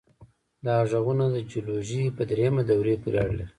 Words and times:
دا 0.65 0.75
غرونه 0.91 1.25
د 1.31 1.37
جیولوژۍ 1.51 2.03
په 2.17 2.21
دریمې 2.29 2.61
دورې 2.69 2.95
پورې 3.03 3.17
اړه 3.25 3.33
لري. 3.37 3.45